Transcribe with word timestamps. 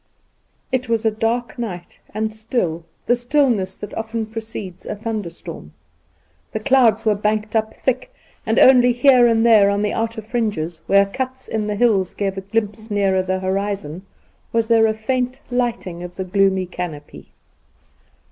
It 0.71 0.89
was 0.89 1.05
a 1.05 1.11
dark 1.11 1.59
night 1.59 1.99
and 2.11 2.33
still— 2.33 2.85
the 3.05 3.15
stillness 3.15 3.75
that 3.75 3.93
often 3.93 4.25
precedes 4.25 4.87
a 4.87 4.95
thunderstorm. 4.95 5.73
The 6.53 6.59
clouds 6.59 7.05
were 7.05 7.13
banked 7.13 7.55
up 7.55 7.75
thick, 7.75 8.11
and 8.43 8.57
only 8.57 8.93
here 8.93 9.27
and 9.27 9.45
there 9.45 9.69
on 9.69 9.83
the 9.83 9.93
outer 9.93 10.23
fringes, 10.23 10.81
where 10.87 11.05
cuts 11.05 11.47
in 11.47 11.67
the 11.67 11.75
hills 11.75 12.15
gave 12.15 12.35
a 12.35 12.41
glimpse 12.41 12.89
nearer 12.89 13.21
the 13.21 13.41
horizon, 13.41 14.03
was 14.51 14.65
there 14.65 14.87
a 14.87 14.95
faint 14.95 15.39
lighting 15.51 16.01
of 16.01 16.15
the 16.15 16.23
gloomy 16.25 16.65
canopy. 16.65 17.29